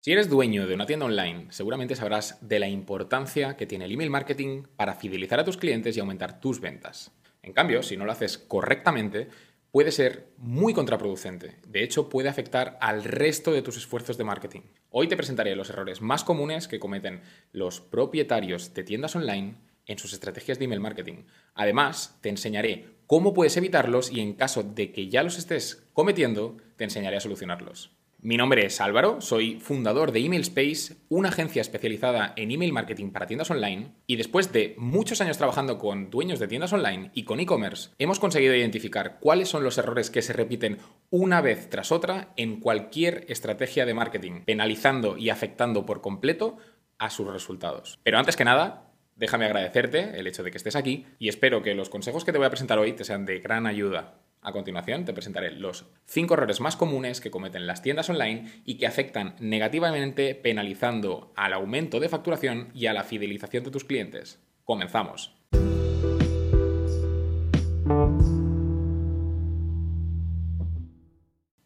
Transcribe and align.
Si 0.00 0.12
eres 0.12 0.30
dueño 0.30 0.68
de 0.68 0.74
una 0.74 0.86
tienda 0.86 1.06
online, 1.06 1.48
seguramente 1.50 1.96
sabrás 1.96 2.38
de 2.40 2.60
la 2.60 2.68
importancia 2.68 3.56
que 3.56 3.66
tiene 3.66 3.86
el 3.86 3.92
email 3.92 4.10
marketing 4.10 4.62
para 4.76 4.94
fidelizar 4.94 5.40
a 5.40 5.44
tus 5.44 5.56
clientes 5.56 5.96
y 5.96 6.00
aumentar 6.00 6.38
tus 6.40 6.60
ventas. 6.60 7.10
En 7.42 7.52
cambio, 7.52 7.82
si 7.82 7.96
no 7.96 8.04
lo 8.04 8.12
haces 8.12 8.38
correctamente, 8.38 9.28
puede 9.72 9.90
ser 9.90 10.28
muy 10.36 10.72
contraproducente. 10.72 11.56
De 11.66 11.82
hecho, 11.82 12.08
puede 12.08 12.28
afectar 12.28 12.78
al 12.80 13.02
resto 13.02 13.50
de 13.50 13.60
tus 13.60 13.76
esfuerzos 13.76 14.16
de 14.16 14.22
marketing. 14.22 14.60
Hoy 14.90 15.08
te 15.08 15.16
presentaré 15.16 15.56
los 15.56 15.68
errores 15.68 16.00
más 16.00 16.22
comunes 16.22 16.68
que 16.68 16.78
cometen 16.78 17.22
los 17.50 17.80
propietarios 17.80 18.74
de 18.74 18.84
tiendas 18.84 19.16
online 19.16 19.56
en 19.86 19.98
sus 19.98 20.12
estrategias 20.12 20.60
de 20.60 20.66
email 20.66 20.80
marketing. 20.80 21.24
Además, 21.54 22.20
te 22.20 22.28
enseñaré 22.28 22.86
cómo 23.08 23.34
puedes 23.34 23.56
evitarlos 23.56 24.12
y 24.12 24.20
en 24.20 24.34
caso 24.34 24.62
de 24.62 24.92
que 24.92 25.08
ya 25.08 25.24
los 25.24 25.38
estés 25.38 25.88
cometiendo, 25.92 26.56
te 26.76 26.84
enseñaré 26.84 27.16
a 27.16 27.20
solucionarlos. 27.20 27.97
Mi 28.20 28.36
nombre 28.36 28.66
es 28.66 28.80
Álvaro, 28.80 29.20
soy 29.20 29.60
fundador 29.60 30.10
de 30.10 30.18
Email 30.18 30.42
Space, 30.42 30.96
una 31.08 31.28
agencia 31.28 31.60
especializada 31.60 32.32
en 32.34 32.50
email 32.50 32.72
marketing 32.72 33.12
para 33.12 33.28
tiendas 33.28 33.52
online, 33.52 33.92
y 34.08 34.16
después 34.16 34.52
de 34.52 34.74
muchos 34.76 35.20
años 35.20 35.38
trabajando 35.38 35.78
con 35.78 36.10
dueños 36.10 36.40
de 36.40 36.48
tiendas 36.48 36.72
online 36.72 37.12
y 37.14 37.22
con 37.22 37.38
e-commerce, 37.38 37.90
hemos 37.96 38.18
conseguido 38.18 38.56
identificar 38.56 39.18
cuáles 39.20 39.48
son 39.48 39.62
los 39.62 39.78
errores 39.78 40.10
que 40.10 40.22
se 40.22 40.32
repiten 40.32 40.78
una 41.10 41.40
vez 41.40 41.70
tras 41.70 41.92
otra 41.92 42.32
en 42.36 42.58
cualquier 42.58 43.24
estrategia 43.28 43.86
de 43.86 43.94
marketing, 43.94 44.42
penalizando 44.44 45.16
y 45.16 45.30
afectando 45.30 45.86
por 45.86 46.00
completo 46.00 46.56
a 46.98 47.10
sus 47.10 47.32
resultados. 47.32 48.00
Pero 48.02 48.18
antes 48.18 48.34
que 48.34 48.44
nada, 48.44 48.90
déjame 49.14 49.44
agradecerte 49.44 50.18
el 50.18 50.26
hecho 50.26 50.42
de 50.42 50.50
que 50.50 50.58
estés 50.58 50.74
aquí 50.74 51.06
y 51.20 51.28
espero 51.28 51.62
que 51.62 51.76
los 51.76 51.88
consejos 51.88 52.24
que 52.24 52.32
te 52.32 52.38
voy 52.38 52.48
a 52.48 52.50
presentar 52.50 52.80
hoy 52.80 52.94
te 52.94 53.04
sean 53.04 53.26
de 53.26 53.38
gran 53.38 53.68
ayuda 53.68 54.18
a 54.42 54.52
continuación 54.52 55.04
te 55.04 55.12
presentaré 55.12 55.50
los 55.50 55.86
5 56.06 56.34
errores 56.34 56.60
más 56.60 56.76
comunes 56.76 57.20
que 57.20 57.30
cometen 57.30 57.66
las 57.66 57.82
tiendas 57.82 58.10
online 58.10 58.62
y 58.64 58.76
que 58.76 58.86
afectan 58.86 59.34
negativamente 59.40 60.34
penalizando 60.34 61.32
al 61.36 61.52
aumento 61.52 62.00
de 62.00 62.08
facturación 62.08 62.70
y 62.74 62.86
a 62.86 62.92
la 62.92 63.04
fidelización 63.04 63.64
de 63.64 63.70
tus 63.70 63.84
clientes. 63.84 64.40
Comenzamos. 64.64 65.37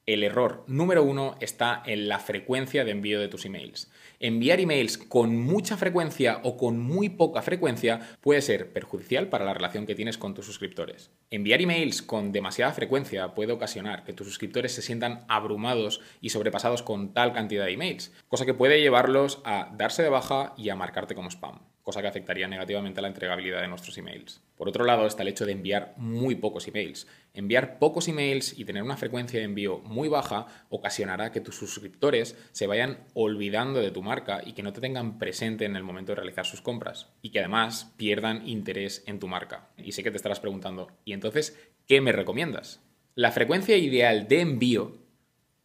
El 0.05 0.25
error 0.25 0.65
número 0.67 1.05
uno 1.05 1.37
está 1.39 1.81
en 1.87 2.09
la 2.09 2.19
frecuencia 2.19 2.85
de 2.85 2.91
envío 2.91 3.21
de 3.21 3.29
tus 3.29 3.45
emails. 3.45 3.89
Enviar 4.19 4.59
emails 4.59 4.99
con 4.99 5.41
mucha 5.41 5.77
frecuencia 5.77 6.41
o 6.43 6.57
con 6.57 6.81
muy 6.81 7.09
poca 7.09 7.41
frecuencia 7.41 8.01
puede 8.21 8.43
ser 8.43 8.73
perjudicial 8.73 9.29
para 9.29 9.45
la 9.45 9.55
relación 9.55 9.87
que 9.87 9.95
tienes 9.95 10.19
con 10.19 10.35
tus 10.35 10.45
suscriptores. 10.45 11.13
Enviar 11.31 11.63
emails 11.63 12.03
con 12.03 12.33
demasiada 12.33 12.73
frecuencia 12.73 13.33
puede 13.37 13.53
ocasionar 13.53 14.03
que 14.03 14.13
tus 14.13 14.27
suscriptores 14.27 14.73
se 14.73 14.83
sientan 14.83 15.25
abrumados 15.29 16.01
y 16.21 16.31
sobrepasados 16.31 16.83
con 16.83 17.15
tal 17.15 17.33
cantidad 17.33 17.67
de 17.67 17.75
emails, 17.75 18.13
cosa 18.27 18.45
que 18.45 18.55
puede 18.55 18.81
llevarlos 18.81 19.41
a 19.45 19.71
darse 19.77 20.03
de 20.03 20.09
baja 20.09 20.53
y 20.57 20.71
a 20.71 20.75
marcarte 20.75 21.15
como 21.15 21.31
spam 21.31 21.72
cosa 21.83 22.01
que 22.01 22.09
afectaría 22.09 22.47
negativamente 22.47 23.01
a 23.01 23.03
la 23.03 23.09
entregabilidad 23.09 23.61
de 23.61 23.69
nuestros 23.69 23.99
emails. 23.99 24.41
Por 24.57 24.69
otro 24.69 24.85
lado 24.85 25.07
está 25.07 25.23
el 25.23 25.29
hecho 25.29 25.47
de 25.47 25.53
enviar 25.53 25.95
muy 25.97 26.37
pocos 26.37 26.69
emails. 26.69 27.09
Enviar 27.35 27.79
pocos 27.79 28.07
emails 28.09 28.59
y 28.59 28.65
tener 28.65 28.83
una 28.83 28.97
frecuencia 28.97 29.41
de 29.41 29.47
envío 29.47 29.81
muy 29.81 30.09
baja 30.09 30.47
ocasionará 30.69 31.33
que 31.33 31.41
tus 31.41 31.57
suscriptores 31.57 32.37
se 32.53 32.67
vayan 32.67 33.01
olvidando 33.15 33.81
de 33.81 33.91
tu 33.91 34.03
marca 34.03 34.41
y 34.45 34.53
que 34.53 34.63
no 34.63 34.73
te 34.73 34.81
tengan 34.81 35.19
presente 35.19 35.65
en 35.65 35.75
el 35.75 35.83
momento 35.83 36.13
de 36.13 36.17
realizar 36.17 36.47
sus 36.47 36.63
compras 36.63 37.09
y 37.21 37.31
que 37.31 37.41
además 37.41 37.93
pierdan 37.97 38.47
interés 38.47 39.03
en 39.07 39.19
tu 39.19 39.27
marca. 39.27 39.71
Y 39.77 39.93
sé 39.93 40.03
que 40.03 40.11
te 40.11 40.17
estarás 40.17 40.41
preguntando, 40.41 40.89
¿y 41.05 41.13
entonces 41.13 41.59
qué 41.89 42.01
me 42.01 42.13
recomiendas? 42.13 42.81
La 43.15 43.33
frecuencia 43.33 43.77
ideal 43.77 44.29
de 44.29 44.41
envío 44.41 44.99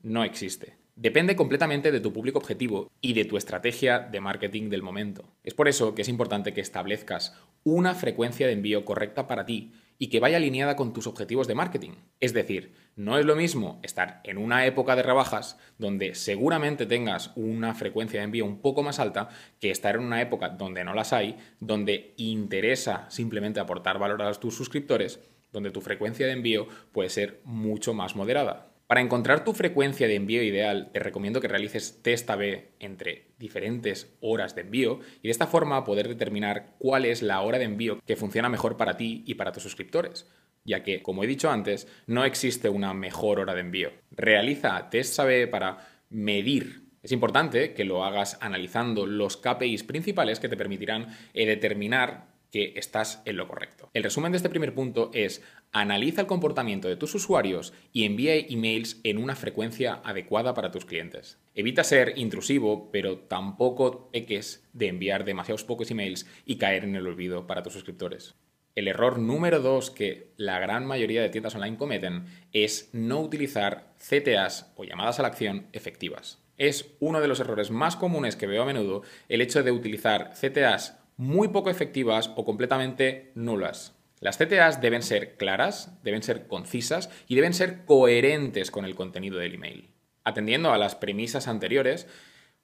no 0.01 0.23
existe. 0.23 0.76
Depende 0.97 1.35
completamente 1.35 1.91
de 1.91 1.99
tu 1.99 2.11
público 2.11 2.39
objetivo 2.39 2.91
y 3.01 3.13
de 3.13 3.23
tu 3.23 3.37
estrategia 3.37 3.99
de 3.99 4.19
marketing 4.19 4.71
del 4.71 4.81
momento. 4.81 5.29
Es 5.43 5.53
por 5.53 5.67
eso 5.67 5.93
que 5.93 6.01
es 6.01 6.09
importante 6.09 6.55
que 6.55 6.61
establezcas 6.61 7.35
una 7.63 7.93
frecuencia 7.93 8.47
de 8.47 8.53
envío 8.53 8.83
correcta 8.83 9.27
para 9.27 9.45
ti 9.45 9.73
y 9.99 10.07
que 10.07 10.19
vaya 10.19 10.37
alineada 10.37 10.75
con 10.75 10.93
tus 10.93 11.05
objetivos 11.05 11.47
de 11.47 11.53
marketing. 11.53 11.91
Es 12.19 12.33
decir, 12.33 12.73
no 12.95 13.19
es 13.19 13.27
lo 13.27 13.35
mismo 13.35 13.79
estar 13.83 14.21
en 14.23 14.39
una 14.39 14.65
época 14.65 14.95
de 14.95 15.03
rebajas 15.03 15.59
donde 15.77 16.15
seguramente 16.15 16.87
tengas 16.87 17.31
una 17.35 17.75
frecuencia 17.75 18.19
de 18.19 18.23
envío 18.23 18.45
un 18.45 18.59
poco 18.63 18.81
más 18.81 18.97
alta 18.97 19.29
que 19.59 19.69
estar 19.69 19.97
en 19.97 20.01
una 20.01 20.19
época 20.19 20.49
donde 20.49 20.83
no 20.83 20.95
las 20.95 21.13
hay, 21.13 21.37
donde 21.59 22.15
interesa 22.17 23.05
simplemente 23.11 23.59
aportar 23.59 23.99
valor 23.99 24.23
a 24.23 24.33
tus 24.33 24.55
suscriptores, 24.55 25.19
donde 25.51 25.69
tu 25.69 25.81
frecuencia 25.81 26.25
de 26.25 26.33
envío 26.33 26.67
puede 26.91 27.09
ser 27.09 27.39
mucho 27.43 27.93
más 27.93 28.15
moderada. 28.15 28.76
Para 28.87 29.01
encontrar 29.01 29.43
tu 29.43 29.53
frecuencia 29.53 30.07
de 30.07 30.15
envío 30.15 30.41
ideal, 30.41 30.91
te 30.93 30.99
recomiendo 30.99 31.41
que 31.41 31.49
realices 31.49 32.01
test 32.01 32.29
A-B 32.29 32.71
entre 32.79 33.27
diferentes 33.37 34.15
horas 34.21 34.55
de 34.55 34.61
envío 34.61 35.01
y 35.21 35.27
de 35.27 35.31
esta 35.31 35.45
forma 35.45 35.83
poder 35.83 36.07
determinar 36.07 36.75
cuál 36.77 37.03
es 37.03 37.21
la 37.21 37.41
hora 37.41 37.59
de 37.59 37.65
envío 37.65 37.99
que 38.05 38.15
funciona 38.15 38.47
mejor 38.47 38.77
para 38.77 38.95
ti 38.95 39.25
y 39.27 39.33
para 39.33 39.51
tus 39.51 39.63
suscriptores, 39.63 40.25
ya 40.63 40.83
que, 40.83 41.03
como 41.03 41.21
he 41.21 41.27
dicho 41.27 41.51
antes, 41.51 41.85
no 42.05 42.23
existe 42.23 42.69
una 42.69 42.93
mejor 42.93 43.41
hora 43.41 43.53
de 43.53 43.59
envío. 43.59 43.91
Realiza 44.11 44.89
test 44.89 45.19
A-B 45.19 45.47
para 45.47 45.85
medir 46.09 46.87
es 47.07 47.13
importante 47.13 47.73
que 47.73 47.85
lo 47.85 48.03
hagas 48.03 48.37
analizando 48.41 49.05
los 49.05 49.37
KPIs 49.37 49.83
principales 49.83 50.41
que 50.41 50.49
te 50.49 50.57
permitirán 50.57 51.07
eh, 51.33 51.45
determinar 51.45 52.25
que 52.51 52.73
estás 52.75 53.21
en 53.25 53.37
lo 53.37 53.47
correcto. 53.47 53.89
El 53.93 54.03
resumen 54.03 54.31
de 54.31 54.37
este 54.37 54.49
primer 54.49 54.73
punto 54.73 55.11
es 55.13 55.41
analiza 55.71 56.21
el 56.21 56.27
comportamiento 56.27 56.87
de 56.87 56.95
tus 56.95 57.13
usuarios 57.15 57.73
y 57.93 58.05
envía 58.05 58.35
emails 58.35 58.99
en 59.03 59.17
una 59.17 59.35
frecuencia 59.35 60.01
adecuada 60.03 60.53
para 60.53 60.71
tus 60.71 60.85
clientes. 60.85 61.39
Evita 61.55 61.83
ser 61.83 62.13
intrusivo, 62.17 62.89
pero 62.91 63.17
tampoco 63.17 64.09
peques 64.11 64.67
de 64.73 64.87
enviar 64.87 65.25
demasiados 65.25 65.63
pocos 65.63 65.91
emails 65.91 66.25
y 66.45 66.57
caer 66.57 66.83
en 66.83 66.95
el 66.95 67.07
olvido 67.07 67.47
para 67.47 67.63
tus 67.63 67.73
suscriptores. 67.73 68.35
El 68.75 68.87
error 68.87 69.17
número 69.17 69.59
dos 69.59 69.89
que 69.89 70.33
la 70.37 70.59
gran 70.59 70.85
mayoría 70.85 71.23
de 71.23 71.29
tiendas 71.29 71.55
online 71.55 71.77
cometen 71.77 72.25
es 72.53 72.91
no 72.93 73.19
utilizar 73.21 73.95
CTAs 73.97 74.71
o 74.75 74.83
llamadas 74.83 75.17
a 75.17 75.23
la 75.23 75.29
acción 75.29 75.65
efectivas. 75.73 76.43
Es 76.57 76.95
uno 76.99 77.19
de 77.19 77.27
los 77.27 77.39
errores 77.39 77.71
más 77.71 77.95
comunes 77.95 78.35
que 78.35 78.45
veo 78.45 78.61
a 78.61 78.67
menudo 78.67 79.01
el 79.29 79.41
hecho 79.41 79.63
de 79.63 79.71
utilizar 79.71 80.33
CTAs 80.33 80.99
muy 81.17 81.49
poco 81.49 81.69
efectivas 81.69 82.31
o 82.35 82.45
completamente 82.45 83.31
nulas. 83.35 83.95
Las 84.19 84.37
CTAs 84.37 84.81
deben 84.81 85.03
ser 85.03 85.35
claras, 85.35 86.01
deben 86.03 86.23
ser 86.23 86.47
concisas 86.47 87.09
y 87.27 87.35
deben 87.35 87.53
ser 87.53 87.85
coherentes 87.85 88.71
con 88.71 88.85
el 88.85 88.95
contenido 88.95 89.37
del 89.37 89.55
email. 89.55 89.89
Atendiendo 90.23 90.71
a 90.71 90.77
las 90.77 90.95
premisas 90.95 91.47
anteriores, 91.47 92.07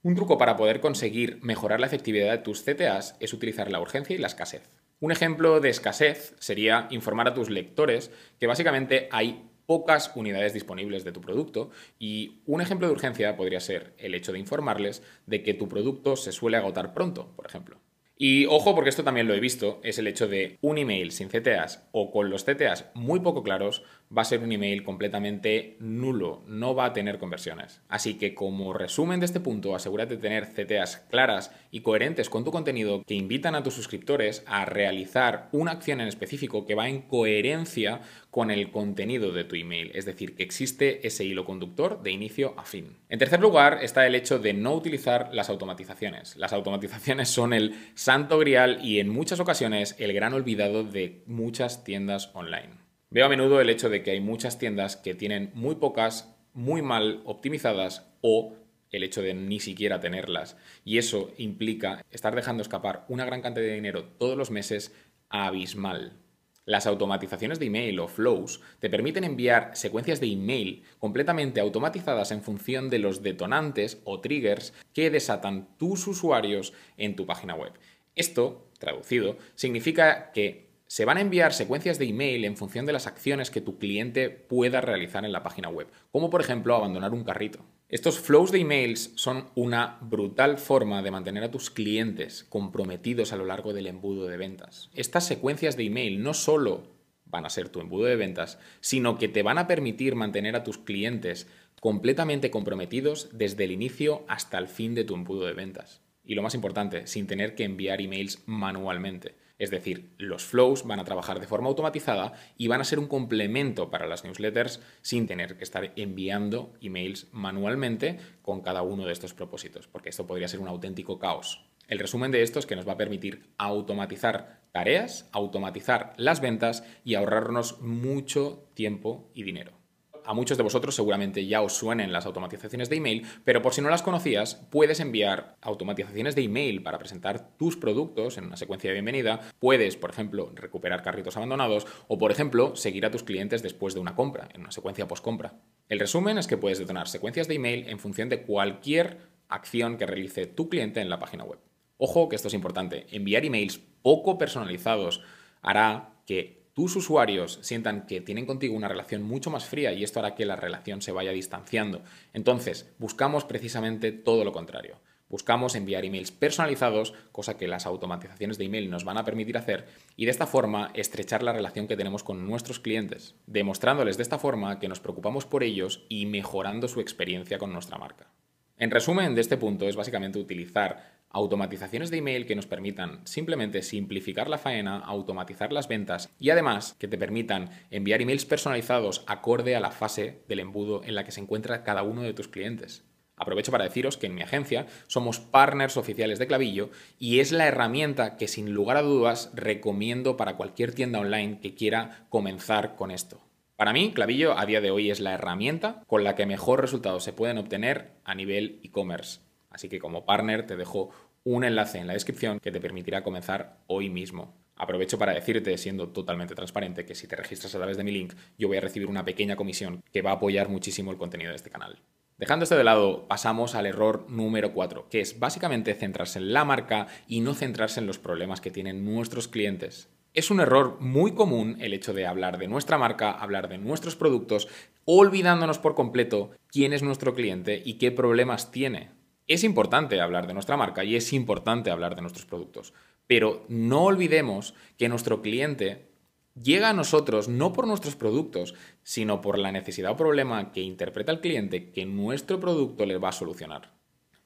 un 0.02 0.16
truco 0.16 0.38
para 0.38 0.58
poder 0.58 0.82
conseguir 0.82 1.40
mejorar 1.42 1.80
la 1.80 1.88
efectividad 1.88 2.32
de 2.32 2.40
tus 2.40 2.64
CTAs 2.64 3.16
es 3.20 3.34
utilizar 3.34 3.72
la 3.72 3.80
urgencia 3.80 4.16
y 4.16 4.20
la 4.20 4.28
escasez. 4.28 4.70
Un 5.00 5.12
ejemplo 5.12 5.60
de 5.60 5.70
escasez 5.70 6.36
sería 6.40 6.88
informar 6.90 7.28
a 7.28 7.34
tus 7.34 7.50
lectores 7.50 8.12
que 8.40 8.48
básicamente 8.48 9.08
hay 9.12 9.50
pocas 9.66 10.12
unidades 10.16 10.54
disponibles 10.54 11.04
de 11.04 11.12
tu 11.12 11.22
producto 11.22 11.72
y 12.00 12.42
un 12.46 12.62
ejemplo 12.62 12.88
de 12.88 12.94
urgencia 12.94 13.36
podría 13.36 13.60
ser 13.60 13.94
el 13.98 14.14
hecho 14.14 14.32
de 14.32 14.40
informarles 14.40 15.04
de 15.26 15.42
que 15.42 15.54
tu 15.54 15.70
producto 15.70 16.16
se 16.16 16.32
suele 16.32 16.58
agotar 16.58 16.94
pronto, 16.94 17.32
por 17.36 17.46
ejemplo. 17.46 17.83
Y 18.26 18.46
ojo, 18.46 18.74
porque 18.74 18.90
esto 18.90 19.04
también 19.04 19.28
lo 19.28 19.34
he 19.34 19.42
visto, 19.42 19.82
es 19.84 20.00
el 20.00 20.08
hecho 20.08 20.30
de 20.30 20.58
un 20.62 20.78
email 20.78 21.12
sin 21.12 21.28
CTAs 21.28 21.90
o 21.92 22.10
con 22.10 22.30
los 22.30 22.46
CTAs 22.46 22.86
muy 22.94 23.20
poco 23.20 23.44
claros 23.44 23.84
va 24.18 24.22
a 24.22 24.26
ser 24.26 24.40
un 24.40 24.54
email 24.54 24.86
completamente 24.86 25.76
nulo, 25.82 26.42
no 26.48 26.74
va 26.74 26.86
a 26.86 26.94
tener 26.94 27.20
conversiones. 27.20 27.82
Así 27.90 28.14
que 28.14 28.34
como 28.34 28.72
resumen 28.72 29.20
de 29.20 29.26
este 29.26 29.42
punto, 29.42 29.76
asegúrate 29.76 30.16
de 30.16 30.22
tener 30.22 30.54
CTAs 30.54 31.06
claras 31.10 31.52
y 31.70 31.82
coherentes 31.82 32.30
con 32.30 32.46
tu 32.46 32.52
contenido 32.52 33.04
que 33.06 33.14
invitan 33.14 33.56
a 33.56 33.64
tus 33.64 33.74
suscriptores 33.74 34.44
a 34.46 34.64
realizar 34.64 35.50
una 35.52 35.72
acción 35.72 36.00
en 36.00 36.08
específico 36.08 36.66
que 36.66 36.76
va 36.76 36.88
en 36.88 37.02
coherencia 37.02 38.00
con 38.34 38.50
el 38.50 38.72
contenido 38.72 39.32
de 39.32 39.44
tu 39.44 39.56
email, 39.56 39.92
es 39.94 40.06
decir, 40.06 40.36
que 40.36 40.42
existe 40.42 41.06
ese 41.06 41.24
hilo 41.24 41.46
conductor 41.46 42.02
de 42.02 42.10
inicio 42.10 42.56
a 42.58 42.66
fin. 42.66 42.98
En 43.08 43.20
tercer 43.20 43.40
lugar 43.40 43.78
está 43.84 44.08
el 44.08 44.16
hecho 44.16 44.40
de 44.40 44.54
no 44.54 44.74
utilizar 44.74 45.30
las 45.36 45.50
automatizaciones. 45.50 46.36
Las 46.36 46.52
automatizaciones 46.52 47.30
son 47.30 47.54
el 47.54 47.76
santo 47.94 48.40
grial 48.40 48.80
y 48.84 49.00
en 49.00 49.10
muchas 49.10 49.40
ocasiones 49.40 49.96
el 50.00 50.14
gran 50.14 50.34
olvidado 50.34 50.84
de 50.84 51.22
muchas 51.28 51.84
tiendas 51.84 52.32
online. 52.34 52.72
Veo 53.12 53.28
a 53.28 53.30
menudo 53.30 53.62
el 53.62 53.70
hecho 53.70 53.92
de 53.92 54.02
que 54.02 54.10
hay 54.10 54.20
muchas 54.20 54.58
tiendas 54.58 54.98
que 54.98 55.14
tienen 55.14 55.52
muy 55.54 55.76
pocas, 55.76 56.36
muy 56.54 56.82
mal 56.82 57.22
optimizadas 57.26 58.12
o 58.22 58.56
el 58.90 59.04
hecho 59.04 59.22
de 59.22 59.36
ni 59.36 59.60
siquiera 59.60 60.00
tenerlas. 60.00 60.58
Y 60.84 60.98
eso 60.98 61.32
implica 61.38 62.04
estar 62.10 62.34
dejando 62.34 62.64
escapar 62.64 63.06
una 63.10 63.26
gran 63.26 63.44
cantidad 63.44 63.68
de 63.68 63.76
dinero 63.76 64.06
todos 64.18 64.36
los 64.36 64.50
meses 64.50 64.92
abismal. 65.30 66.23
Las 66.66 66.88
automatizaciones 66.88 67.60
de 67.60 67.66
email 67.66 68.00
o 68.00 68.08
flows 68.08 68.62
te 68.80 68.90
permiten 68.90 69.26
enviar 69.26 69.72
secuencias 69.76 70.22
de 70.22 70.28
email 70.28 70.84
completamente 70.98 71.60
automatizadas 71.60 72.32
en 72.32 72.42
función 72.42 72.90
de 72.90 73.00
los 73.00 73.22
detonantes 73.22 74.02
o 74.06 74.22
triggers 74.22 74.74
que 74.94 75.10
desatan 75.10 75.68
tus 75.78 76.08
usuarios 76.08 76.74
en 76.96 77.18
tu 77.18 77.26
página 77.26 77.54
web. 77.54 77.74
Esto, 78.16 78.70
traducido, 78.80 79.38
significa 79.56 80.32
que 80.32 80.70
se 80.88 81.04
van 81.04 81.18
a 81.18 81.22
enviar 81.22 81.54
secuencias 81.54 82.00
de 82.00 82.06
email 82.06 82.46
en 82.46 82.56
función 82.56 82.86
de 82.86 82.94
las 82.94 83.08
acciones 83.08 83.52
que 83.52 83.62
tu 83.62 83.78
cliente 83.78 84.30
pueda 84.30 84.80
realizar 84.80 85.26
en 85.26 85.32
la 85.34 85.44
página 85.44 85.68
web, 85.68 85.88
como 86.12 86.30
por 86.30 86.40
ejemplo 86.40 86.76
abandonar 86.76 87.12
un 87.12 87.26
carrito. 87.26 87.66
Estos 87.94 88.20
flows 88.20 88.52
de 88.52 88.58
emails 88.58 89.12
son 89.14 89.52
una 89.54 90.00
brutal 90.02 90.58
forma 90.58 91.04
de 91.04 91.12
mantener 91.12 91.44
a 91.44 91.52
tus 91.52 91.70
clientes 91.70 92.44
comprometidos 92.50 93.32
a 93.32 93.36
lo 93.36 93.46
largo 93.46 93.72
del 93.72 93.86
embudo 93.86 94.26
de 94.26 94.36
ventas. 94.36 94.90
Estas 94.96 95.28
secuencias 95.28 95.78
de 95.78 95.84
email 95.84 96.24
no 96.24 96.34
solo 96.34 96.88
van 97.26 97.46
a 97.46 97.52
ser 97.52 97.70
tu 97.70 97.82
embudo 97.82 98.06
de 98.06 98.16
ventas, 98.16 98.58
sino 98.80 99.20
que 99.20 99.28
te 99.28 99.44
van 99.44 99.60
a 99.60 99.68
permitir 99.68 100.16
mantener 100.16 100.56
a 100.56 100.64
tus 100.64 100.80
clientes 100.80 101.48
completamente 101.80 102.50
comprometidos 102.50 103.30
desde 103.32 103.66
el 103.66 103.72
inicio 103.72 104.26
hasta 104.28 104.58
el 104.58 104.68
fin 104.68 104.96
de 104.96 105.04
tu 105.04 105.14
embudo 105.14 105.46
de 105.46 105.54
ventas. 105.54 106.02
Y 106.26 106.34
lo 106.34 106.42
más 106.42 106.56
importante, 106.56 107.06
sin 107.06 107.28
tener 107.28 107.54
que 107.54 107.64
enviar 107.64 108.02
emails 108.02 108.42
manualmente. 108.48 109.36
Es 109.64 109.72
decir, 109.72 110.10
los 110.18 110.44
flows 110.44 110.86
van 110.86 111.00
a 111.00 111.06
trabajar 111.06 111.40
de 111.40 111.48
forma 111.48 111.70
automatizada 111.70 112.34
y 112.58 112.68
van 112.68 112.82
a 112.82 112.84
ser 112.84 113.00
un 113.00 113.08
complemento 113.08 113.90
para 113.90 114.08
las 114.08 114.26
newsletters 114.26 114.82
sin 115.02 115.26
tener 115.26 115.56
que 115.56 115.64
estar 115.64 115.94
enviando 115.96 116.74
emails 116.82 117.30
manualmente 117.32 118.20
con 118.42 118.60
cada 118.60 118.82
uno 118.82 119.06
de 119.06 119.14
estos 119.14 119.34
propósitos, 119.34 119.88
porque 119.88 120.10
esto 120.10 120.28
podría 120.28 120.50
ser 120.50 120.60
un 120.60 120.68
auténtico 120.68 121.18
caos. 121.18 121.64
El 121.88 122.00
resumen 122.00 122.32
de 122.32 122.42
esto 122.42 122.60
es 122.60 122.66
que 122.66 122.76
nos 122.76 122.86
va 122.86 122.92
a 122.92 122.98
permitir 122.98 123.54
automatizar 123.58 124.60
tareas, 124.74 125.30
automatizar 125.32 126.14
las 126.18 126.42
ventas 126.42 126.84
y 127.06 127.16
ahorrarnos 127.16 127.80
mucho 127.80 128.68
tiempo 128.74 129.32
y 129.34 129.44
dinero 129.44 129.83
a 130.26 130.34
muchos 130.34 130.58
de 130.58 130.64
vosotros 130.64 130.96
seguramente 130.96 131.46
ya 131.46 131.62
os 131.62 131.74
suenen 131.74 132.12
las 132.12 132.26
automatizaciones 132.26 132.90
de 132.90 132.98
email, 132.98 133.26
pero 133.44 133.62
por 133.62 133.74
si 133.74 133.82
no 133.82 133.90
las 133.90 134.02
conocías, 134.02 134.56
puedes 134.70 135.00
enviar 135.00 135.56
automatizaciones 135.62 136.36
de 136.36 136.44
email 136.44 136.84
para 136.84 137.00
presentar 137.00 137.56
tus 137.58 137.78
productos 137.78 138.38
en 138.38 138.46
una 138.46 138.58
secuencia 138.58 138.90
de 138.90 138.96
bienvenida. 138.96 139.42
Puedes, 139.60 139.98
por 139.98 140.10
ejemplo, 140.10 140.52
recuperar 140.54 141.02
carritos 141.02 141.38
abandonados 141.38 141.86
o, 142.08 142.18
por 142.18 142.32
ejemplo, 142.32 142.76
seguir 142.76 143.06
a 143.06 143.12
tus 143.12 143.24
clientes 143.24 143.64
después 143.64 143.94
de 143.94 144.00
una 144.00 144.16
compra, 144.16 144.50
en 144.54 144.62
una 144.62 144.72
secuencia 144.72 145.08
post-compra. 145.08 145.54
El 145.90 146.00
resumen 146.00 146.38
es 146.38 146.48
que 146.48 146.58
puedes 146.58 146.80
detonar 146.80 147.08
secuencias 147.08 147.48
de 147.48 147.56
email 147.56 147.88
en 147.88 148.00
función 148.00 148.30
de 148.30 148.44
cualquier 148.44 149.18
acción 149.50 149.98
que 149.98 150.06
realice 150.06 150.48
tu 150.48 150.70
cliente 150.70 151.02
en 151.02 151.10
la 151.10 151.20
página 151.20 151.44
web. 151.44 151.60
Ojo 151.98 152.28
que 152.28 152.36
esto 152.36 152.48
es 152.48 152.54
importante. 152.54 153.06
Enviar 153.12 153.46
emails 153.46 153.80
poco 154.02 154.38
personalizados 154.38 155.22
hará 155.62 156.16
que 156.26 156.63
tus 156.74 156.96
usuarios 156.96 157.60
sientan 157.62 158.08
que 158.08 158.20
tienen 158.20 158.46
contigo 158.46 158.76
una 158.76 158.88
relación 158.88 159.22
mucho 159.22 159.52
más 159.52 159.66
fría 159.66 159.94
y 159.94 160.04
esto 160.04 160.20
hará 160.20 160.34
que 160.34 160.46
la 160.46 160.56
relación 160.56 161.02
se 161.02 161.12
vaya 161.12 161.32
distanciando. 161.32 162.02
Entonces, 162.34 162.92
buscamos 162.98 163.46
precisamente 163.46 164.12
todo 164.12 164.44
lo 164.44 164.52
contrario. 164.52 165.00
Buscamos 165.30 165.76
enviar 165.76 166.06
emails 166.06 166.32
personalizados, 166.32 167.14
cosa 167.32 167.58
que 167.58 167.68
las 167.68 167.86
automatizaciones 167.86 168.58
de 168.58 168.66
email 168.66 168.90
nos 168.90 169.04
van 169.04 169.18
a 169.18 169.26
permitir 169.26 169.58
hacer, 169.58 169.88
y 170.16 170.26
de 170.26 170.32
esta 170.32 170.46
forma 170.46 170.92
estrechar 170.94 171.42
la 171.42 171.54
relación 171.54 171.88
que 171.88 171.98
tenemos 171.98 172.24
con 172.24 172.46
nuestros 172.46 172.80
clientes, 172.80 173.36
demostrándoles 173.48 174.18
de 174.18 174.24
esta 174.24 174.38
forma 174.38 174.80
que 174.80 174.88
nos 174.88 175.00
preocupamos 175.00 175.46
por 175.46 175.64
ellos 175.64 176.06
y 176.10 176.26
mejorando 176.28 176.88
su 176.88 177.02
experiencia 177.02 177.58
con 177.58 177.74
nuestra 177.74 177.98
marca. 177.98 178.32
En 178.78 178.92
resumen 178.92 179.34
de 179.34 179.42
este 179.42 179.58
punto 179.58 179.88
es 179.88 179.96
básicamente 179.96 180.40
utilizar 180.40 181.13
automatizaciones 181.34 182.12
de 182.12 182.20
email 182.20 182.46
que 182.46 182.56
nos 182.56 182.68
permitan 182.68 183.20
simplemente 183.26 183.82
simplificar 183.82 184.48
la 184.48 184.58
faena, 184.58 185.00
automatizar 185.00 185.74
las 185.74 185.88
ventas 185.88 186.30
y 186.40 186.52
además 186.52 186.96
que 187.00 187.08
te 187.08 187.18
permitan 187.18 187.72
enviar 187.92 188.22
emails 188.22 188.46
personalizados 188.46 189.26
acorde 189.28 189.76
a 189.76 189.80
la 189.80 189.92
fase 189.92 190.44
del 190.48 190.60
embudo 190.60 191.04
en 191.04 191.16
la 191.16 191.26
que 191.26 191.32
se 191.32 191.42
encuentra 191.42 191.84
cada 191.84 192.04
uno 192.04 192.22
de 192.22 192.34
tus 192.34 192.48
clientes. 192.48 193.04
Aprovecho 193.36 193.72
para 193.72 193.84
deciros 193.84 194.18
que 194.18 194.28
en 194.28 194.36
mi 194.36 194.44
agencia 194.44 194.86
somos 195.08 195.40
partners 195.40 195.98
oficiales 195.98 196.38
de 196.38 196.46
Clavillo 196.48 196.92
y 197.18 197.40
es 197.40 197.52
la 197.52 197.68
herramienta 197.68 198.38
que 198.38 198.48
sin 198.48 198.72
lugar 198.72 198.96
a 198.96 199.02
dudas 199.02 199.52
recomiendo 199.56 200.38
para 200.38 200.56
cualquier 200.56 200.94
tienda 200.94 201.20
online 201.20 201.60
que 201.60 201.74
quiera 201.74 202.28
comenzar 202.30 202.96
con 202.96 203.10
esto. 203.10 203.42
Para 203.76 203.92
mí, 203.92 204.14
Clavillo 204.14 204.58
a 204.58 204.68
día 204.68 204.82
de 204.82 204.92
hoy 204.92 205.10
es 205.10 205.20
la 205.20 205.34
herramienta 205.34 206.04
con 206.06 206.24
la 206.24 206.36
que 206.36 206.46
mejor 206.46 206.80
resultados 206.80 207.24
se 207.24 207.34
pueden 207.34 207.58
obtener 207.58 208.12
a 208.24 208.36
nivel 208.36 208.80
e-commerce. 208.84 209.40
Así 209.74 209.90
que 209.90 210.00
como 210.00 210.26
partner 210.26 210.68
te 210.68 210.78
dejo 210.78 211.10
un 211.44 211.64
enlace 211.64 211.98
en 211.98 212.08
la 212.08 212.14
descripción 212.14 212.60
que 212.60 212.72
te 212.72 212.80
permitirá 212.80 213.24
comenzar 213.24 213.78
hoy 213.88 214.10
mismo. 214.10 214.56
Aprovecho 214.76 215.20
para 215.20 215.34
decirte, 215.34 215.78
siendo 215.78 216.10
totalmente 216.10 216.56
transparente, 216.56 217.06
que 217.06 217.16
si 217.16 217.28
te 217.28 217.36
registras 217.36 217.76
a 217.76 217.78
través 217.78 217.98
de 217.98 218.04
mi 218.04 218.12
link, 218.12 218.34
yo 218.58 218.68
voy 218.68 218.78
a 218.78 218.82
recibir 218.82 219.08
una 219.08 219.26
pequeña 219.26 219.56
comisión 219.56 220.04
que 220.12 220.22
va 220.22 220.32
a 220.32 220.36
apoyar 220.36 220.70
muchísimo 220.70 221.12
el 221.12 221.18
contenido 221.18 221.52
de 221.52 221.58
este 221.58 221.70
canal. 221.70 222.00
Dejando 222.38 222.64
esto 222.64 222.76
de 222.76 222.84
lado, 222.84 223.28
pasamos 223.28 223.76
al 223.76 223.86
error 223.86 224.26
número 224.30 224.74
4, 224.74 225.08
que 225.10 225.22
es 225.22 225.40
básicamente 225.40 225.94
centrarse 225.94 226.40
en 226.40 226.52
la 226.52 226.66
marca 226.66 227.08
y 227.28 227.42
no 227.42 227.54
centrarse 227.54 228.00
en 228.00 228.08
los 228.08 228.18
problemas 228.18 228.60
que 228.60 228.72
tienen 228.72 229.06
nuestros 229.06 229.48
clientes. 229.48 230.10
Es 230.34 230.50
un 230.50 230.60
error 230.60 230.98
muy 231.00 231.34
común 231.34 231.78
el 231.80 231.94
hecho 231.94 232.12
de 232.12 232.26
hablar 232.26 232.58
de 232.58 232.68
nuestra 232.68 232.98
marca, 232.98 233.32
hablar 233.32 233.70
de 233.70 233.78
nuestros 233.78 234.16
productos, 234.16 234.68
olvidándonos 235.06 235.78
por 235.78 235.94
completo 235.94 236.52
quién 236.68 236.92
es 236.92 237.04
nuestro 237.04 237.36
cliente 237.36 237.84
y 237.86 238.00
qué 238.00 238.12
problemas 238.12 238.72
tiene. 238.72 239.12
Es 239.46 239.66
importante 239.66 240.22
hablar 240.22 240.48
de 240.48 240.54
nuestra 240.54 240.78
marca 240.78 241.04
y 241.04 241.18
es 241.18 241.34
importante 241.34 241.92
hablar 241.92 242.16
de 242.16 242.22
nuestros 242.22 242.46
productos, 242.46 242.94
pero 243.28 243.66
no 243.68 244.04
olvidemos 244.04 244.74
que 244.98 245.10
nuestro 245.10 245.42
cliente 245.42 246.14
llega 246.56 246.90
a 246.90 246.94
nosotros 246.94 247.50
no 247.50 247.74
por 247.74 247.86
nuestros 247.86 248.16
productos, 248.16 248.74
sino 249.02 249.42
por 249.42 249.60
la 249.60 249.74
necesidad 249.74 250.12
o 250.12 250.18
problema 250.18 250.72
que 250.72 250.80
interpreta 250.80 251.34
el 251.34 251.42
cliente 251.42 251.92
que 251.92 252.06
nuestro 252.06 252.62
producto 252.62 253.06
le 253.06 253.18
va 253.18 253.30
a 253.30 253.34
solucionar. 253.34 253.92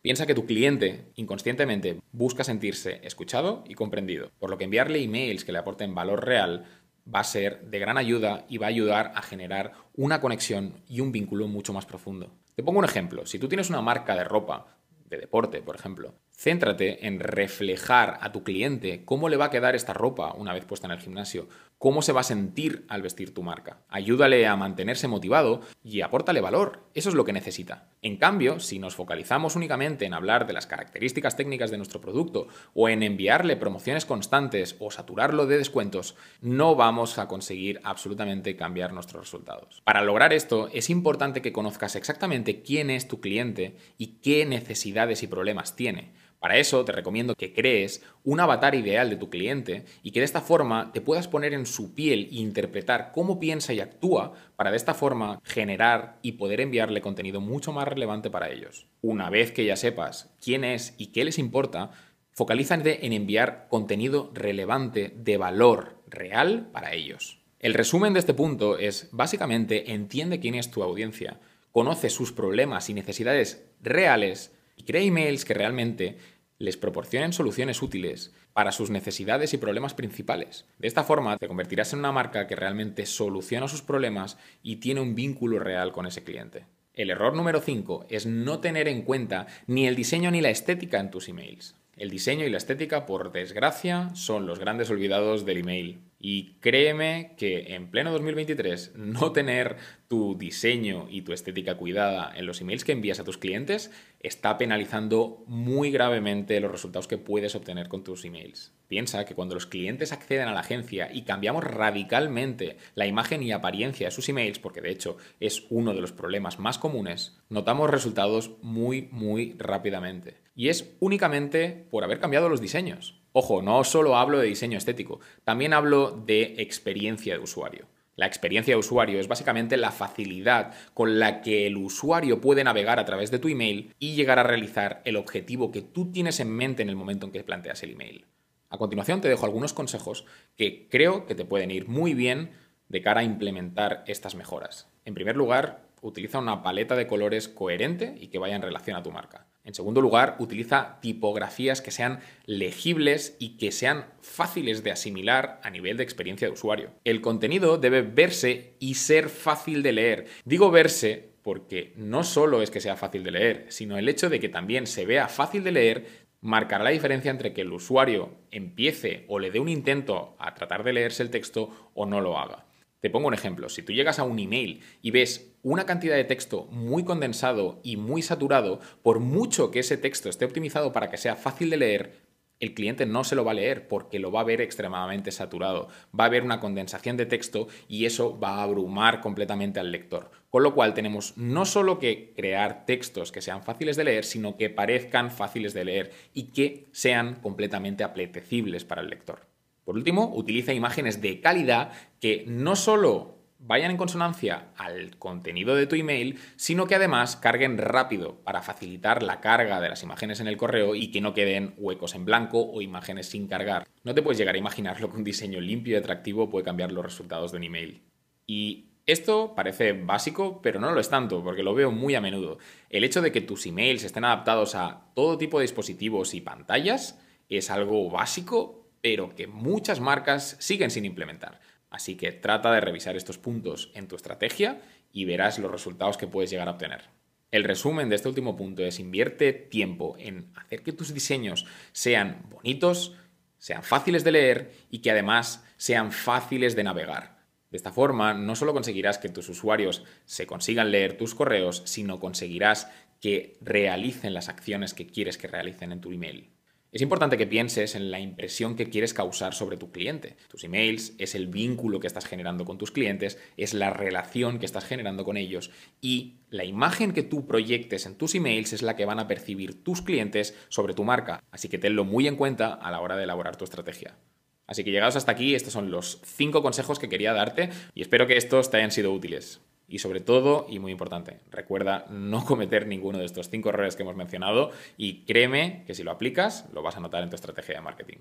Piensa 0.01 0.25
que 0.25 0.33
tu 0.33 0.47
cliente 0.47 1.11
inconscientemente 1.13 1.99
busca 2.11 2.43
sentirse 2.43 2.99
escuchado 3.03 3.63
y 3.67 3.75
comprendido, 3.75 4.31
por 4.39 4.49
lo 4.49 4.57
que 4.57 4.63
enviarle 4.63 5.03
emails 5.03 5.45
que 5.45 5.51
le 5.51 5.59
aporten 5.59 5.93
valor 5.93 6.25
real 6.25 6.65
va 7.13 7.19
a 7.19 7.23
ser 7.23 7.61
de 7.69 7.77
gran 7.77 7.99
ayuda 7.99 8.47
y 8.49 8.57
va 8.57 8.65
a 8.65 8.69
ayudar 8.69 9.11
a 9.13 9.21
generar 9.21 9.73
una 9.93 10.21
conexión 10.21 10.81
y 10.87 11.01
un 11.01 11.11
vínculo 11.11 11.47
mucho 11.47 11.71
más 11.71 11.85
profundo. 11.85 12.31
Te 12.55 12.63
pongo 12.63 12.79
un 12.79 12.85
ejemplo. 12.85 13.27
Si 13.27 13.37
tú 13.37 13.47
tienes 13.47 13.69
una 13.69 13.81
marca 13.81 14.15
de 14.15 14.23
ropa 14.23 14.77
de 15.07 15.17
deporte, 15.17 15.61
por 15.61 15.75
ejemplo. 15.75 16.13
Céntrate 16.39 17.07
en 17.07 17.19
reflejar 17.19 18.19
a 18.21 18.31
tu 18.31 18.43
cliente 18.43 19.03
cómo 19.05 19.27
le 19.27 19.37
va 19.37 19.45
a 19.45 19.49
quedar 19.49 19.73
esta 19.73 19.93
ropa 19.93 20.33
una 20.33 20.53
vez 20.53 20.65
puesta 20.65 20.85
en 20.85 20.91
el 20.91 20.99
gimnasio, 20.99 21.47
cómo 21.79 22.03
se 22.03 22.11
va 22.11 22.21
a 22.21 22.23
sentir 22.23 22.85
al 22.89 23.01
vestir 23.01 23.33
tu 23.33 23.41
marca. 23.41 23.79
Ayúdale 23.89 24.45
a 24.45 24.55
mantenerse 24.55 25.07
motivado 25.07 25.61
y 25.83 26.01
apórtale 26.01 26.39
valor. 26.39 26.83
Eso 26.93 27.09
es 27.09 27.15
lo 27.15 27.25
que 27.25 27.33
necesita. 27.33 27.89
En 28.03 28.17
cambio, 28.17 28.59
si 28.59 28.77
nos 28.77 28.95
focalizamos 28.95 29.55
únicamente 29.55 30.05
en 30.05 30.13
hablar 30.13 30.45
de 30.45 30.53
las 30.53 30.67
características 30.67 31.35
técnicas 31.35 31.71
de 31.71 31.77
nuestro 31.77 32.01
producto 32.01 32.47
o 32.75 32.87
en 32.87 33.01
enviarle 33.01 33.55
promociones 33.57 34.05
constantes 34.05 34.75
o 34.77 34.91
saturarlo 34.91 35.47
de 35.47 35.57
descuentos, 35.57 36.15
no 36.41 36.75
vamos 36.75 37.17
a 37.17 37.27
conseguir 37.27 37.81
absolutamente 37.83 38.55
cambiar 38.55 38.93
nuestros 38.93 39.23
resultados. 39.23 39.81
Para 39.83 40.03
lograr 40.03 40.33
esto, 40.33 40.69
es 40.71 40.91
importante 40.91 41.41
que 41.41 41.51
conozcas 41.51 41.95
exactamente 41.95 42.61
quién 42.61 42.91
es 42.91 43.07
tu 43.07 43.21
cliente 43.21 43.75
y 43.97 44.19
qué 44.21 44.45
necesidades 44.45 45.23
y 45.23 45.27
problemas 45.27 45.75
tiene 45.75 46.26
para 46.47 46.59
eso 46.59 46.85
te 46.85 46.93
recomiendo 46.93 47.35
que 47.35 47.51
crees 47.51 48.01
un 48.23 48.39
avatar 48.39 48.73
ideal 48.73 49.09
de 49.09 49.17
tu 49.17 49.29
cliente 49.29 49.83
y 50.01 50.11
que 50.11 50.21
de 50.21 50.25
esta 50.25 50.39
forma 50.39 50.93
te 50.93 51.01
puedas 51.01 51.27
poner 51.27 51.53
en 51.53 51.65
su 51.65 51.93
piel 51.93 52.29
e 52.31 52.35
interpretar 52.35 53.11
cómo 53.13 53.37
piensa 53.37 53.73
y 53.73 53.81
actúa 53.81 54.31
para 54.55 54.71
de 54.71 54.77
esta 54.77 54.93
forma 54.93 55.41
generar 55.43 56.19
y 56.21 56.31
poder 56.31 56.61
enviarle 56.61 57.01
contenido 57.01 57.41
mucho 57.41 57.73
más 57.73 57.85
relevante 57.85 58.29
para 58.29 58.49
ellos. 58.49 58.87
Una 59.01 59.29
vez 59.29 59.51
que 59.51 59.65
ya 59.65 59.75
sepas 59.75 60.33
quién 60.41 60.63
es 60.63 60.95
y 60.97 61.07
qué 61.07 61.25
les 61.25 61.37
importa, 61.37 61.91
focalízate 62.31 63.05
en 63.05 63.11
enviar 63.11 63.67
contenido 63.67 64.31
relevante 64.33 65.13
de 65.17 65.35
valor 65.35 66.01
real 66.07 66.69
para 66.71 66.93
ellos. 66.93 67.41
El 67.59 67.73
resumen 67.73 68.13
de 68.13 68.19
este 68.19 68.33
punto 68.33 68.77
es 68.77 69.09
básicamente 69.11 69.91
entiende 69.91 70.39
quién 70.39 70.55
es 70.55 70.71
tu 70.71 70.81
audiencia, 70.81 71.41
conoce 71.73 72.09
sus 72.09 72.31
problemas 72.31 72.89
y 72.89 72.93
necesidades 72.93 73.65
reales 73.81 74.53
y 74.77 74.83
crea 74.83 75.01
emails 75.01 75.43
que 75.43 75.55
realmente 75.55 76.17
les 76.59 76.77
proporcionen 76.77 77.33
soluciones 77.33 77.81
útiles 77.81 78.33
para 78.53 78.71
sus 78.71 78.89
necesidades 78.89 79.53
y 79.53 79.57
problemas 79.57 79.93
principales. 79.93 80.65
De 80.79 80.87
esta 80.87 81.03
forma 81.03 81.37
te 81.37 81.47
convertirás 81.47 81.93
en 81.93 81.99
una 81.99 82.11
marca 82.11 82.47
que 82.47 82.55
realmente 82.55 83.05
soluciona 83.05 83.67
sus 83.67 83.81
problemas 83.81 84.37
y 84.63 84.77
tiene 84.77 85.01
un 85.01 85.15
vínculo 85.15 85.59
real 85.59 85.91
con 85.91 86.05
ese 86.05 86.23
cliente. 86.23 86.65
El 86.93 87.11
error 87.11 87.35
número 87.35 87.61
5 87.61 88.07
es 88.09 88.25
no 88.25 88.59
tener 88.59 88.87
en 88.87 89.03
cuenta 89.03 89.45
ni 89.67 89.87
el 89.87 89.95
diseño 89.95 90.31
ni 90.31 90.41
la 90.41 90.49
estética 90.49 90.99
en 90.99 91.11
tus 91.11 91.29
emails. 91.29 91.75
El 91.95 92.09
diseño 92.09 92.45
y 92.45 92.49
la 92.49 92.57
estética, 92.57 93.05
por 93.05 93.31
desgracia, 93.31 94.13
son 94.15 94.45
los 94.45 94.59
grandes 94.59 94.89
olvidados 94.89 95.45
del 95.45 95.57
email. 95.57 95.99
Y 96.19 96.55
créeme 96.61 97.35
que 97.37 97.75
en 97.75 97.91
pleno 97.91 98.11
2023 98.11 98.93
no 98.95 99.31
tener 99.31 99.77
tu 100.07 100.35
diseño 100.37 101.07
y 101.09 101.21
tu 101.21 101.31
estética 101.31 101.77
cuidada 101.77 102.31
en 102.35 102.45
los 102.45 102.59
emails 102.61 102.83
que 102.83 102.93
envías 102.93 103.19
a 103.19 103.23
tus 103.23 103.37
clientes 103.37 103.91
está 104.19 104.57
penalizando 104.57 105.43
muy 105.47 105.91
gravemente 105.91 106.59
los 106.59 106.71
resultados 106.71 107.07
que 107.07 107.19
puedes 107.19 107.55
obtener 107.55 107.87
con 107.87 108.03
tus 108.03 108.25
emails. 108.25 108.73
Piensa 108.87 109.25
que 109.25 109.35
cuando 109.35 109.53
los 109.53 109.67
clientes 109.67 110.11
acceden 110.11 110.47
a 110.47 110.53
la 110.53 110.61
agencia 110.61 111.09
y 111.13 111.23
cambiamos 111.23 111.63
radicalmente 111.63 112.77
la 112.95 113.05
imagen 113.05 113.43
y 113.43 113.51
apariencia 113.51 114.07
de 114.07 114.11
sus 114.11 114.29
emails, 114.29 114.59
porque 114.59 114.81
de 114.81 114.91
hecho 114.91 115.17
es 115.39 115.65
uno 115.69 115.93
de 115.93 116.01
los 116.01 116.13
problemas 116.13 116.57
más 116.57 116.79
comunes, 116.79 117.37
notamos 117.49 117.89
resultados 117.89 118.51
muy, 118.61 119.09
muy 119.11 119.55
rápidamente. 119.59 120.37
Y 120.55 120.69
es 120.69 120.95
únicamente 120.99 121.85
por 121.91 122.03
haber 122.03 122.19
cambiado 122.19 122.49
los 122.49 122.61
diseños. 122.61 123.16
Ojo, 123.39 123.61
no 123.61 123.83
solo 123.83 124.17
hablo 124.17 124.39
de 124.39 124.47
diseño 124.47 124.79
estético, 124.79 125.19
también 125.43 125.71
hablo 125.71 126.09
de 126.09 126.55
experiencia 126.57 127.35
de 127.35 127.43
usuario. 127.43 127.85
La 128.15 128.25
experiencia 128.25 128.73
de 128.73 128.79
usuario 128.79 129.19
es 129.19 129.27
básicamente 129.27 129.77
la 129.77 129.91
facilidad 129.91 130.73
con 130.95 131.19
la 131.19 131.41
que 131.41 131.67
el 131.67 131.77
usuario 131.77 132.41
puede 132.41 132.63
navegar 132.63 132.97
a 132.97 133.05
través 133.05 133.29
de 133.29 133.37
tu 133.37 133.47
email 133.47 133.93
y 133.99 134.15
llegar 134.15 134.39
a 134.39 134.43
realizar 134.43 135.03
el 135.05 135.17
objetivo 135.17 135.71
que 135.71 135.83
tú 135.83 136.11
tienes 136.11 136.39
en 136.39 136.49
mente 136.49 136.81
en 136.81 136.89
el 136.89 136.95
momento 136.95 137.27
en 137.27 137.31
que 137.31 137.43
planteas 137.43 137.83
el 137.83 137.91
email. 137.91 138.25
A 138.71 138.79
continuación 138.79 139.21
te 139.21 139.29
dejo 139.29 139.45
algunos 139.45 139.71
consejos 139.71 140.25
que 140.55 140.87
creo 140.89 141.27
que 141.27 141.35
te 141.35 141.45
pueden 141.45 141.69
ir 141.69 141.87
muy 141.87 142.15
bien 142.15 142.53
de 142.89 143.03
cara 143.03 143.21
a 143.21 143.23
implementar 143.23 144.03
estas 144.07 144.33
mejoras. 144.33 144.87
En 145.05 145.13
primer 145.13 145.35
lugar, 145.35 145.83
utiliza 146.01 146.39
una 146.39 146.63
paleta 146.63 146.95
de 146.95 147.05
colores 147.05 147.47
coherente 147.47 148.15
y 148.19 148.29
que 148.29 148.39
vaya 148.39 148.55
en 148.55 148.63
relación 148.63 148.97
a 148.97 149.03
tu 149.03 149.11
marca. 149.11 149.45
En 149.67 149.73
segundo 149.73 149.99
lugar, 149.99 150.37
utiliza 150.39 150.97
tipografías 151.01 151.81
que 151.81 151.91
sean 151.91 152.21
legibles 152.45 153.35
y 153.37 153.57
que 153.57 153.73
sean 153.73 154.05
fáciles 154.21 154.81
de 154.81 154.91
asimilar 154.91 155.59
a 155.61 155.69
nivel 155.69 155.97
de 155.97 156.03
experiencia 156.03 156.47
de 156.47 156.53
usuario. 156.53 156.91
El 157.03 157.19
contenido 157.19 157.77
debe 157.77 158.01
verse 158.01 158.75
y 158.79 158.93
ser 158.93 159.27
fácil 159.27 159.83
de 159.83 159.91
leer. 159.91 160.27
Digo 160.45 160.71
verse 160.71 161.31
porque 161.43 161.91
no 161.97 162.23
solo 162.23 162.61
es 162.61 162.71
que 162.71 162.79
sea 162.79 162.95
fácil 162.95 163.25
de 163.25 163.31
leer, 163.31 163.65
sino 163.67 163.97
el 163.97 164.07
hecho 164.07 164.29
de 164.29 164.39
que 164.39 164.47
también 164.47 164.87
se 164.87 165.05
vea 165.05 165.27
fácil 165.27 165.65
de 165.65 165.71
leer 165.73 166.07
marcará 166.39 166.85
la 166.85 166.91
diferencia 166.91 167.29
entre 167.29 167.51
que 167.51 167.61
el 167.61 167.73
usuario 167.73 168.37
empiece 168.51 169.25
o 169.27 169.37
le 169.37 169.51
dé 169.51 169.59
un 169.59 169.67
intento 169.67 170.37
a 170.39 170.53
tratar 170.53 170.85
de 170.85 170.93
leerse 170.93 171.23
el 171.23 171.29
texto 171.29 171.91
o 171.93 172.05
no 172.05 172.21
lo 172.21 172.37
haga. 172.37 172.66
Te 172.99 173.11
pongo 173.11 173.27
un 173.27 173.33
ejemplo. 173.35 173.69
Si 173.69 173.83
tú 173.83 173.93
llegas 173.93 174.17
a 174.17 174.23
un 174.23 174.39
email 174.39 174.81
y 175.03 175.11
ves 175.11 175.55
una 175.61 175.85
cantidad 175.85 176.15
de 176.15 176.23
texto 176.23 176.65
muy 176.71 177.03
condensado 177.03 177.79
y 177.83 177.95
muy 177.95 178.23
saturado, 178.23 178.79
por 179.03 179.19
mucho 179.19 179.69
que 179.69 179.79
ese 179.79 179.97
texto 179.97 180.29
esté 180.29 180.45
optimizado 180.45 180.91
para 180.91 181.09
que 181.09 181.17
sea 181.17 181.35
fácil 181.35 181.69
de 181.69 181.77
leer, 181.77 182.27
el 182.59 182.73
cliente 182.73 183.05
no 183.05 183.23
se 183.23 183.35
lo 183.35 183.45
va 183.45 183.51
a 183.51 183.53
leer 183.53 183.87
porque 183.87 184.17
lo 184.17 184.31
va 184.31 184.41
a 184.41 184.45
ver 184.45 184.61
extremadamente 184.61 185.31
saturado. 185.31 185.89
Va 186.19 186.23
a 186.23 186.27
haber 186.27 186.41
una 186.41 186.59
condensación 186.59 187.17
de 187.17 187.27
texto 187.27 187.67
y 187.87 188.05
eso 188.05 188.39
va 188.39 188.55
a 188.55 188.63
abrumar 188.63 189.21
completamente 189.21 189.79
al 189.79 189.91
lector. 189.91 190.31
Con 190.49 190.63
lo 190.63 190.73
cual 190.73 190.95
tenemos 190.95 191.37
no 191.37 191.65
solo 191.65 191.99
que 191.99 192.33
crear 192.35 192.87
textos 192.87 193.31
que 193.31 193.41
sean 193.41 193.61
fáciles 193.61 193.95
de 193.95 194.05
leer, 194.05 194.25
sino 194.25 194.57
que 194.57 194.71
parezcan 194.71 195.29
fáciles 195.29 195.75
de 195.75 195.85
leer 195.85 196.11
y 196.33 196.51
que 196.51 196.87
sean 196.93 197.35
completamente 197.41 198.03
apetecibles 198.03 198.85
para 198.85 199.01
el 199.01 199.09
lector. 199.09 199.56
Por 199.87 199.95
último, 199.95 200.33
utiliza 200.35 200.73
imágenes 200.73 201.21
de 201.21 201.39
calidad 201.39 201.93
que 202.19 202.43
no 202.45 202.75
solo 202.75 203.37
vayan 203.57 203.89
en 203.89 203.95
consonancia 203.95 204.73
al 204.75 205.15
contenido 205.15 205.75
de 205.75 205.87
tu 205.87 205.95
email, 205.95 206.37
sino 206.57 206.87
que 206.87 206.95
además 206.95 207.37
carguen 207.37 207.77
rápido 207.77 208.35
para 208.43 208.61
facilitar 208.61 209.23
la 209.23 209.39
carga 209.39 209.79
de 209.79 209.87
las 209.87 210.03
imágenes 210.03 210.41
en 210.41 210.47
el 210.47 210.57
correo 210.57 210.93
y 210.93 211.09
que 211.09 211.21
no 211.21 211.33
queden 211.33 211.73
huecos 211.77 212.15
en 212.15 212.25
blanco 212.25 212.69
o 212.69 212.81
imágenes 212.81 213.27
sin 213.27 213.47
cargar. 213.47 213.87
No 214.03 214.13
te 214.13 214.21
puedes 214.21 214.37
llegar 214.37 214.55
a 214.55 214.57
imaginar 214.57 214.99
lo 214.99 215.09
que 215.09 215.15
un 215.15 215.23
diseño 215.23 215.61
limpio 215.61 215.93
y 215.93 215.99
atractivo 215.99 216.49
puede 216.49 216.65
cambiar 216.65 216.91
los 216.91 217.05
resultados 217.05 217.53
de 217.53 217.57
un 217.59 217.63
email. 217.63 218.01
Y 218.45 218.89
esto 219.05 219.53
parece 219.55 219.93
básico, 219.93 220.61
pero 220.61 220.81
no 220.81 220.91
lo 220.91 220.99
es 220.99 221.07
tanto, 221.07 221.41
porque 221.41 221.63
lo 221.63 221.73
veo 221.73 221.91
muy 221.91 222.13
a 222.15 222.19
menudo. 222.19 222.57
El 222.89 223.05
hecho 223.05 223.21
de 223.21 223.31
que 223.31 223.39
tus 223.39 223.65
emails 223.65 224.03
estén 224.03 224.25
adaptados 224.25 224.75
a 224.75 225.13
todo 225.15 225.37
tipo 225.37 225.59
de 225.59 225.63
dispositivos 225.63 226.33
y 226.33 226.41
pantallas 226.41 227.21
es 227.47 227.71
algo 227.71 228.09
básico, 228.09 228.76
pero 229.01 229.35
que 229.35 229.47
muchas 229.47 229.99
marcas 229.99 230.57
siguen 230.59 230.91
sin 230.91 231.05
implementar. 231.05 231.59
Así 231.89 232.15
que 232.15 232.31
trata 232.31 232.71
de 232.71 232.81
revisar 232.81 233.15
estos 233.15 233.37
puntos 233.37 233.91
en 233.93 234.07
tu 234.07 234.15
estrategia 234.15 234.81
y 235.11 235.25
verás 235.25 235.59
los 235.59 235.71
resultados 235.71 236.17
que 236.17 236.27
puedes 236.27 236.49
llegar 236.49 236.67
a 236.67 236.71
obtener. 236.71 237.05
El 237.49 237.63
resumen 237.63 238.09
de 238.09 238.17
este 238.17 238.27
último 238.27 238.57
punto 238.57 238.83
es 238.83 238.99
invierte 238.99 239.53
tiempo 239.53 240.15
en 240.19 240.51
hacer 240.55 240.83
que 240.83 240.91
tus 240.91 241.13
diseños 241.13 241.65
sean 241.93 242.45
bonitos, 242.49 243.15
sean 243.57 243.83
fáciles 243.83 244.23
de 244.25 244.31
leer 244.33 244.71
y 244.91 244.99
que 244.99 245.11
además 245.11 245.65
sean 245.77 246.11
fáciles 246.11 246.75
de 246.75 246.83
navegar. 246.83 247.37
De 247.69 247.77
esta 247.77 247.91
forma, 247.91 248.33
no 248.33 248.55
solo 248.55 248.73
conseguirás 248.73 249.17
que 249.17 249.29
tus 249.29 249.49
usuarios 249.49 250.03
se 250.25 250.45
consigan 250.45 250.91
leer 250.91 251.17
tus 251.17 251.35
correos, 251.35 251.83
sino 251.85 252.19
conseguirás 252.19 252.89
que 253.21 253.57
realicen 253.61 254.33
las 254.33 254.49
acciones 254.49 254.93
que 254.93 255.07
quieres 255.07 255.37
que 255.37 255.47
realicen 255.47 255.91
en 255.91 256.01
tu 256.01 256.11
email. 256.11 256.49
Es 256.93 257.01
importante 257.01 257.37
que 257.37 257.45
pienses 257.45 257.95
en 257.95 258.11
la 258.11 258.21
impresión 258.21 258.77
que 258.77 258.89
quieres 258.89 259.13
causar 259.13 259.53
sobre 259.53 259.75
tu 259.75 259.91
cliente. 259.91 260.37
Tus 260.47 260.63
emails 260.63 261.15
es 261.17 261.35
el 261.35 261.47
vínculo 261.47 261.99
que 261.99 262.07
estás 262.07 262.25
generando 262.25 262.63
con 262.63 262.77
tus 262.77 262.91
clientes, 262.91 263.37
es 263.57 263.73
la 263.73 263.89
relación 263.89 264.57
que 264.57 264.65
estás 264.65 264.85
generando 264.85 265.25
con 265.25 265.35
ellos 265.35 265.69
y 265.99 266.37
la 266.49 266.63
imagen 266.63 267.11
que 267.11 267.23
tú 267.23 267.45
proyectes 267.45 268.05
en 268.05 268.15
tus 268.15 268.35
emails 268.35 268.71
es 268.71 268.83
la 268.83 268.95
que 268.95 269.05
van 269.05 269.19
a 269.19 269.27
percibir 269.27 269.83
tus 269.83 270.01
clientes 270.01 270.55
sobre 270.69 270.93
tu 270.93 271.03
marca. 271.03 271.43
Así 271.51 271.67
que 271.67 271.77
tenlo 271.77 272.05
muy 272.05 272.25
en 272.25 272.37
cuenta 272.37 272.73
a 272.73 272.89
la 272.89 273.01
hora 273.01 273.17
de 273.17 273.25
elaborar 273.25 273.57
tu 273.57 273.65
estrategia. 273.65 274.17
Así 274.65 274.85
que 274.85 274.91
llegados 274.91 275.17
hasta 275.17 275.33
aquí, 275.33 275.55
estos 275.55 275.73
son 275.73 275.91
los 275.91 276.21
cinco 276.23 276.61
consejos 276.61 276.99
que 276.99 277.09
quería 277.09 277.33
darte 277.33 277.69
y 277.95 278.01
espero 278.01 278.27
que 278.27 278.37
estos 278.37 278.71
te 278.71 278.77
hayan 278.77 278.91
sido 278.91 279.11
útiles. 279.11 279.59
Y 279.87 279.99
sobre 279.99 280.19
todo, 280.19 280.65
y 280.69 280.79
muy 280.79 280.91
importante, 280.91 281.39
recuerda 281.49 282.05
no 282.09 282.43
cometer 282.45 282.87
ninguno 282.87 283.19
de 283.19 283.25
estos 283.25 283.49
cinco 283.49 283.69
errores 283.69 283.95
que 283.95 284.03
hemos 284.03 284.15
mencionado 284.15 284.71
y 284.97 285.23
créeme 285.25 285.83
que 285.87 285.93
si 285.93 286.03
lo 286.03 286.11
aplicas, 286.11 286.67
lo 286.73 286.81
vas 286.81 286.97
a 286.97 286.99
notar 286.99 287.23
en 287.23 287.29
tu 287.29 287.35
estrategia 287.35 287.75
de 287.75 287.81
marketing. 287.81 288.17